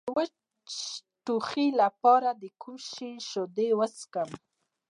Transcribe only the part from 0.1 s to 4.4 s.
وچ ټوخي لپاره د کوم شي شیدې وڅښم؟